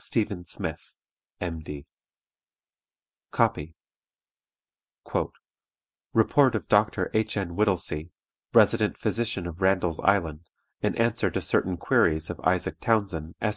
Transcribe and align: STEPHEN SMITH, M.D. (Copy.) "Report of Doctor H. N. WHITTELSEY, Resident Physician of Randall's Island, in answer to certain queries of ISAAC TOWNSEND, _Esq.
STEPHEN 0.00 0.46
SMITH, 0.46 0.96
M.D. 1.40 1.86
(Copy.) 3.30 3.76
"Report 6.12 6.56
of 6.56 6.66
Doctor 6.66 7.08
H. 7.14 7.36
N. 7.36 7.54
WHITTELSEY, 7.54 8.10
Resident 8.52 8.98
Physician 8.98 9.46
of 9.46 9.60
Randall's 9.60 10.00
Island, 10.00 10.40
in 10.82 10.96
answer 10.96 11.30
to 11.30 11.40
certain 11.40 11.76
queries 11.76 12.30
of 12.30 12.38
ISAAC 12.38 12.80
TOWNSEND, 12.80 13.36
_Esq. 13.40 13.56